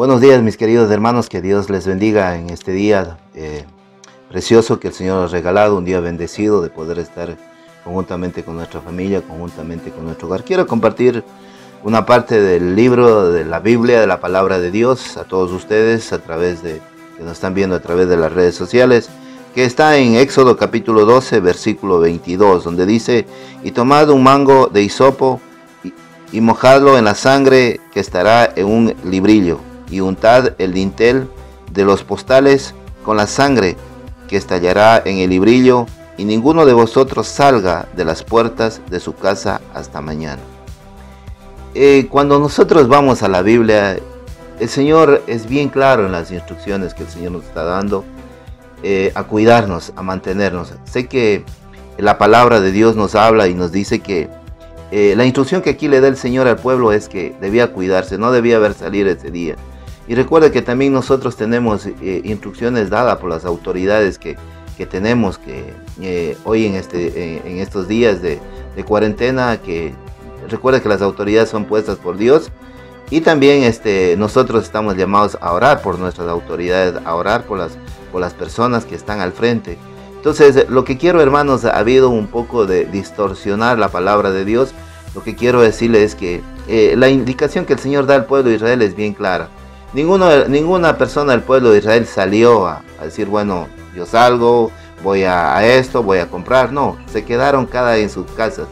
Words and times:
Buenos 0.00 0.22
días 0.22 0.42
mis 0.42 0.56
queridos 0.56 0.90
hermanos, 0.90 1.28
que 1.28 1.42
Dios 1.42 1.70
les 1.70 1.86
bendiga 1.86 2.36
en 2.36 2.50
este 2.50 2.72
día 2.72 3.18
eh, 3.34 3.64
precioso 4.28 4.80
que 4.80 4.88
el 4.88 4.94
Señor 4.94 5.24
ha 5.24 5.26
regalado, 5.28 5.76
un 5.76 5.84
día 5.84 6.00
bendecido 6.00 6.62
de 6.62 6.70
poder 6.70 6.98
estar 6.98 7.36
conjuntamente 7.84 8.42
con 8.42 8.56
nuestra 8.56 8.80
familia, 8.80 9.22
conjuntamente 9.22 9.90
con 9.90 10.06
nuestro 10.06 10.26
hogar. 10.26 10.42
Quiero 10.42 10.66
compartir 10.66 11.22
una 11.82 12.04
parte 12.06 12.40
del 12.40 12.76
libro 12.76 13.30
de 13.30 13.44
la 13.44 13.60
Biblia, 13.60 14.00
de 14.00 14.06
la 14.06 14.20
palabra 14.20 14.58
de 14.58 14.70
Dios, 14.70 15.16
a 15.16 15.24
todos 15.24 15.50
ustedes 15.52 16.12
a 16.12 16.18
través 16.18 16.62
de, 16.62 16.80
que 17.16 17.22
nos 17.22 17.32
están 17.32 17.54
viendo 17.54 17.76
a 17.76 17.80
través 17.80 18.08
de 18.08 18.16
las 18.16 18.32
redes 18.32 18.54
sociales, 18.54 19.08
que 19.54 19.64
está 19.64 19.96
en 19.96 20.14
Éxodo 20.14 20.56
capítulo 20.56 21.04
12, 21.04 21.40
versículo 21.40 21.98
22, 22.00 22.64
donde 22.64 22.86
dice, 22.86 23.26
y 23.62 23.72
tomad 23.72 24.10
un 24.10 24.22
mango 24.22 24.68
de 24.68 24.82
hisopo 24.82 25.40
y, 25.82 25.92
y 26.32 26.40
mojadlo 26.40 26.98
en 26.98 27.04
la 27.04 27.14
sangre 27.14 27.80
que 27.92 28.00
estará 28.00 28.52
en 28.54 28.66
un 28.66 28.94
librillo 29.04 29.58
y 29.90 30.00
untad 30.00 30.52
el 30.58 30.72
dintel 30.72 31.28
de 31.72 31.84
los 31.84 32.04
postales 32.04 32.74
con 33.04 33.16
la 33.16 33.26
sangre 33.26 33.76
que 34.28 34.36
estallará 34.36 35.02
en 35.04 35.18
el 35.18 35.30
librillo, 35.30 35.86
y 36.16 36.24
ninguno 36.24 36.66
de 36.66 36.74
vosotros 36.74 37.26
salga 37.26 37.88
de 37.96 38.04
las 38.04 38.22
puertas 38.22 38.82
de 38.90 39.00
su 39.00 39.16
casa 39.16 39.60
hasta 39.74 40.02
mañana. 40.02 40.42
Eh, 41.74 42.08
cuando 42.10 42.38
nosotros 42.40 42.88
vamos 42.88 43.22
a 43.22 43.28
la 43.28 43.42
Biblia, 43.42 43.96
el 44.58 44.68
Señor 44.68 45.22
es 45.28 45.48
bien 45.48 45.68
claro 45.68 46.04
en 46.04 46.12
las 46.12 46.32
instrucciones 46.32 46.94
que 46.94 47.04
el 47.04 47.08
Señor 47.08 47.32
nos 47.32 47.44
está 47.44 47.62
dando 47.62 48.04
eh, 48.82 49.12
a 49.14 49.22
cuidarnos, 49.22 49.92
a 49.94 50.02
mantenernos. 50.02 50.72
Sé 50.84 51.06
que 51.06 51.44
la 51.96 52.18
palabra 52.18 52.60
de 52.60 52.72
Dios 52.72 52.96
nos 52.96 53.14
habla 53.14 53.46
y 53.46 53.54
nos 53.54 53.70
dice 53.70 54.00
que 54.00 54.28
eh, 54.90 55.14
la 55.16 55.24
instrucción 55.24 55.62
que 55.62 55.70
aquí 55.70 55.86
le 55.86 56.00
da 56.00 56.08
el 56.08 56.16
Señor 56.16 56.48
al 56.48 56.56
pueblo 56.56 56.90
es 56.92 57.08
que 57.08 57.36
debía 57.40 57.72
cuidarse, 57.72 58.18
no 58.18 58.32
debía 58.32 58.56
haber 58.56 58.74
salir 58.74 59.06
ese 59.06 59.30
día. 59.30 59.54
Y 60.08 60.16
recuerde 60.16 60.50
que 60.50 60.62
también 60.62 60.92
nosotros 60.92 61.36
tenemos 61.36 61.86
instrucciones 62.02 62.90
dadas 62.90 63.18
por 63.18 63.30
las 63.30 63.44
autoridades 63.44 64.18
que, 64.18 64.36
que 64.76 64.84
tenemos 64.84 65.38
que 65.38 66.36
hoy 66.42 66.66
en, 66.66 66.74
este, 66.74 67.48
en 67.48 67.58
estos 67.58 67.86
días 67.86 68.20
de, 68.20 68.40
de, 68.74 68.84
cuarentena, 68.84 69.58
que 69.58 69.94
recuerde 70.48 70.82
que 70.82 70.88
las 70.88 71.02
autoridades 71.02 71.50
son 71.50 71.64
puestas 71.64 71.98
por 71.98 72.16
Dios 72.16 72.50
y 73.10 73.20
también 73.20 73.64
este, 73.64 74.16
nosotros 74.16 74.64
estamos 74.64 74.96
llamados 74.96 75.36
a 75.40 75.52
orar 75.52 75.82
por 75.82 75.98
nuestras 75.98 76.28
autoridades, 76.28 76.94
a 77.04 77.14
orar 77.14 77.44
por 77.44 77.58
las, 77.58 77.72
por 78.12 78.20
las 78.20 78.34
personas 78.34 78.84
que 78.84 78.94
están 78.94 79.20
al 79.20 79.32
frente. 79.32 79.78
Entonces, 80.16 80.68
lo 80.68 80.84
que 80.84 80.98
quiero 80.98 81.20
hermanos, 81.20 81.64
ha 81.64 81.78
habido 81.78 82.10
un 82.10 82.26
poco 82.26 82.66
de 82.66 82.84
distorsionar 82.84 83.78
la 83.78 83.88
palabra 83.88 84.30
de 84.30 84.44
Dios. 84.44 84.72
Lo 85.14 85.22
que 85.22 85.34
quiero 85.34 85.62
decirles 85.62 86.02
es 86.02 86.14
que 86.14 86.42
eh, 86.68 86.94
la 86.96 87.08
indicación 87.08 87.64
que 87.64 87.72
el 87.72 87.78
Señor 87.78 88.06
da 88.06 88.16
al 88.16 88.26
pueblo 88.26 88.50
de 88.50 88.56
Israel 88.56 88.82
es 88.82 88.94
bien 88.94 89.14
clara 89.14 89.48
ninguna 89.92 90.96
persona 90.96 91.32
del 91.32 91.42
pueblo 91.42 91.70
de 91.70 91.78
Israel 91.78 92.06
salió 92.06 92.66
a, 92.66 92.82
decir, 93.02 93.26
bueno, 93.26 93.68
yo 93.94 94.06
salgo, 94.06 94.70
voy 95.02 95.24
a, 95.24 95.64
esto, 95.66 96.02
voy 96.02 96.18
a 96.18 96.28
comprar. 96.28 96.72
No, 96.72 96.96
se 97.06 97.24
quedaron 97.24 97.66
cada 97.66 97.96
en 97.98 98.10
sus 98.10 98.30
casas. 98.32 98.66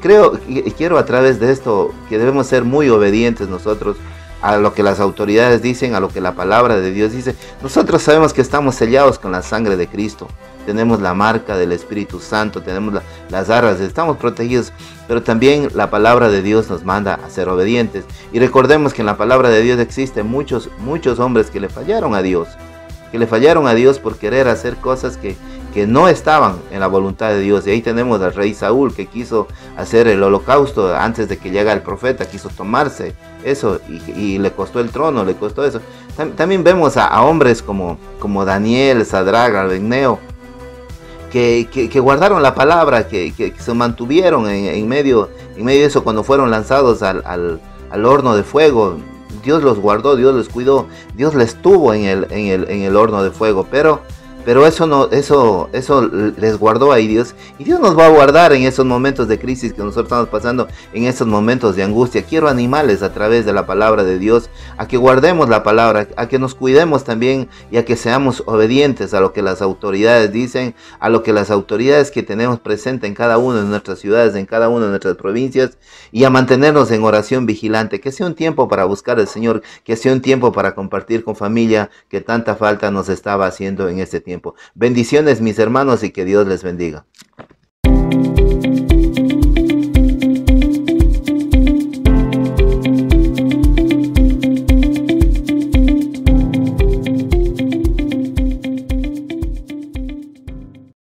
Creo 0.00 0.38
y 0.48 0.62
quiero 0.72 0.98
a 0.98 1.04
través 1.04 1.40
de 1.40 1.50
esto 1.50 1.92
que 2.08 2.18
debemos 2.18 2.46
ser 2.46 2.64
muy 2.64 2.88
obedientes 2.88 3.48
nosotros 3.48 3.96
a 4.42 4.56
lo 4.56 4.74
que 4.74 4.82
las 4.82 5.00
autoridades 5.00 5.62
dicen, 5.62 5.94
a 5.94 6.00
lo 6.00 6.08
que 6.08 6.20
la 6.20 6.34
palabra 6.34 6.76
de 6.76 6.90
Dios 6.90 7.12
dice. 7.12 7.36
Nosotros 7.62 8.02
sabemos 8.02 8.32
que 8.32 8.42
estamos 8.42 8.74
sellados 8.74 9.18
con 9.18 9.32
la 9.32 9.40
sangre 9.40 9.76
de 9.76 9.86
Cristo. 9.86 10.28
Tenemos 10.66 11.00
la 11.00 11.14
marca 11.14 11.56
del 11.56 11.72
Espíritu 11.72 12.20
Santo, 12.20 12.62
tenemos 12.62 13.00
las 13.30 13.50
arras, 13.50 13.80
estamos 13.80 14.16
protegidos, 14.16 14.72
pero 15.08 15.22
también 15.22 15.68
la 15.74 15.90
palabra 15.90 16.28
de 16.28 16.42
Dios 16.42 16.68
nos 16.68 16.84
manda 16.84 17.14
a 17.14 17.30
ser 17.30 17.48
obedientes. 17.48 18.04
Y 18.32 18.40
recordemos 18.40 18.92
que 18.92 19.02
en 19.02 19.06
la 19.06 19.16
palabra 19.16 19.48
de 19.48 19.62
Dios 19.62 19.78
existen 19.78 20.26
muchos, 20.26 20.70
muchos 20.78 21.18
hombres 21.18 21.50
que 21.50 21.60
le 21.60 21.68
fallaron 21.68 22.14
a 22.14 22.22
Dios, 22.22 22.48
que 23.10 23.18
le 23.18 23.26
fallaron 23.26 23.66
a 23.66 23.74
Dios 23.74 23.98
por 23.98 24.16
querer 24.16 24.48
hacer 24.48 24.76
cosas 24.76 25.16
que, 25.16 25.36
que 25.72 25.86
no 25.86 26.08
estaban 26.08 26.56
en 26.70 26.80
la 26.80 26.86
voluntad 26.86 27.30
de 27.30 27.40
Dios. 27.40 27.66
Y 27.66 27.70
ahí 27.70 27.82
tenemos 27.82 28.20
al 28.20 28.34
rey 28.34 28.54
Saúl 28.54 28.94
que 28.94 29.06
quiso 29.06 29.48
hacer 29.76 30.06
el 30.06 30.22
holocausto 30.22 30.94
antes 30.94 31.28
de 31.28 31.38
que 31.38 31.50
llegara 31.50 31.72
el 31.72 31.82
profeta, 31.82 32.26
quiso 32.26 32.48
tomarse 32.50 33.14
eso 33.44 33.80
y, 33.88 34.38
le 34.38 34.52
costó 34.52 34.80
el 34.80 34.90
trono, 34.90 35.24
le 35.24 35.34
costó 35.34 35.64
eso. 35.64 35.80
También 36.36 36.62
vemos 36.62 36.96
a, 36.96 37.22
hombres 37.22 37.62
como, 37.62 37.98
como 38.18 38.44
Daniel, 38.44 39.04
Sadrag, 39.06 39.56
Abednego, 39.56 40.18
que, 41.30 41.68
que, 41.70 42.00
guardaron 42.00 42.42
la 42.42 42.54
palabra, 42.54 43.08
que, 43.08 43.32
que 43.32 43.54
se 43.58 43.72
mantuvieron 43.72 44.48
en, 44.48 44.86
medio, 44.86 45.30
en 45.56 45.64
medio 45.64 45.80
de 45.80 45.86
eso 45.86 46.04
cuando 46.04 46.22
fueron 46.22 46.50
lanzados 46.50 47.02
al, 47.02 47.22
al, 47.24 47.60
al 47.90 48.04
horno 48.04 48.36
de 48.36 48.42
fuego. 48.42 48.98
Dios 49.42 49.62
los 49.62 49.78
guardó, 49.78 50.14
Dios 50.14 50.34
los 50.34 50.48
cuidó, 50.50 50.86
Dios 51.14 51.34
les 51.34 51.60
tuvo 51.60 51.94
en 51.94 52.04
el, 52.04 52.26
en 52.30 52.46
el, 52.46 52.70
en 52.70 52.82
el 52.82 52.96
horno 52.96 53.24
de 53.24 53.30
fuego, 53.30 53.66
pero 53.70 54.02
pero 54.44 54.66
eso 54.66 54.86
no, 54.86 55.08
eso, 55.10 55.68
eso 55.72 56.02
les 56.02 56.58
guardó 56.58 56.92
ahí 56.92 57.06
Dios. 57.06 57.34
Y 57.58 57.64
Dios 57.64 57.80
nos 57.80 57.98
va 57.98 58.06
a 58.06 58.10
guardar 58.10 58.52
en 58.52 58.62
esos 58.62 58.84
momentos 58.84 59.28
de 59.28 59.38
crisis 59.38 59.72
que 59.72 59.82
nosotros 59.82 60.06
estamos 60.06 60.28
pasando, 60.28 60.68
en 60.92 61.04
esos 61.04 61.26
momentos 61.26 61.76
de 61.76 61.82
angustia. 61.82 62.24
Quiero 62.24 62.48
animales 62.48 63.02
a 63.02 63.12
través 63.12 63.46
de 63.46 63.52
la 63.52 63.66
palabra 63.66 64.04
de 64.04 64.18
Dios, 64.18 64.50
a 64.76 64.88
que 64.88 64.96
guardemos 64.96 65.48
la 65.48 65.62
palabra, 65.62 66.08
a 66.16 66.28
que 66.28 66.38
nos 66.38 66.54
cuidemos 66.54 67.04
también 67.04 67.48
y 67.70 67.76
a 67.76 67.84
que 67.84 67.96
seamos 67.96 68.42
obedientes 68.46 69.14
a 69.14 69.20
lo 69.20 69.32
que 69.32 69.42
las 69.42 69.62
autoridades 69.62 70.32
dicen, 70.32 70.74
a 70.98 71.08
lo 71.08 71.22
que 71.22 71.32
las 71.32 71.50
autoridades 71.50 72.10
que 72.10 72.22
tenemos 72.22 72.60
presente 72.60 73.06
en 73.06 73.14
cada 73.14 73.38
una 73.38 73.62
de 73.62 73.68
nuestras 73.68 73.98
ciudades, 73.98 74.34
en 74.34 74.46
cada 74.46 74.68
una 74.68 74.86
de 74.86 74.90
nuestras 74.90 75.16
provincias, 75.16 75.78
y 76.10 76.24
a 76.24 76.30
mantenernos 76.30 76.90
en 76.90 77.04
oración 77.04 77.46
vigilante. 77.46 78.00
Que 78.00 78.12
sea 78.12 78.26
un 78.26 78.34
tiempo 78.34 78.68
para 78.68 78.84
buscar 78.84 79.18
al 79.18 79.28
Señor, 79.28 79.62
que 79.84 79.96
sea 79.96 80.12
un 80.12 80.20
tiempo 80.20 80.52
para 80.52 80.74
compartir 80.74 81.24
con 81.24 81.36
familia 81.36 81.90
que 82.08 82.20
tanta 82.20 82.56
falta 82.56 82.90
nos 82.90 83.08
estaba 83.08 83.46
haciendo 83.46 83.88
en 83.88 83.98
este 83.98 84.20
Bendiciones 84.74 85.40
mis 85.40 85.58
hermanos 85.58 86.02
y 86.04 86.10
que 86.10 86.24
Dios 86.24 86.46
les 86.46 86.62
bendiga. 86.62 87.06